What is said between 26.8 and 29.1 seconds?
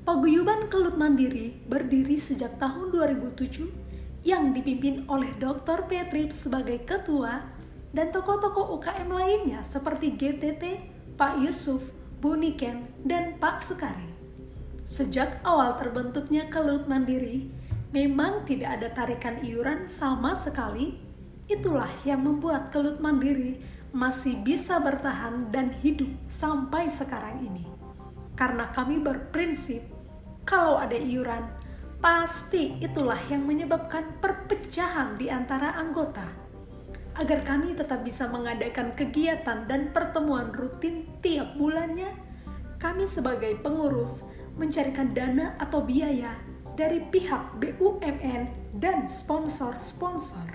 sekarang ini. Karena kami